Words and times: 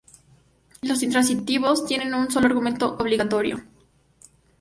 Los 0.81 1.03
intransitivos 1.03 1.85
tienen 1.85 2.15
un 2.15 2.31
solo 2.31 2.47
argumento 2.47 2.97
obligatorio. 2.99 3.63